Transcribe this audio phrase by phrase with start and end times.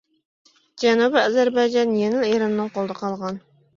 [0.83, 3.39] جەنۇبى ئەزەربەيجان يەنىلا ئىراننىڭ قولىدا قالغان.